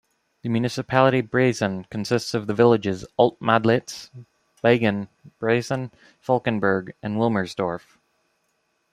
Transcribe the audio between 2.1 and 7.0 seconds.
of the villages Alt Madlitz, Biegen, Briesen, Falkenberg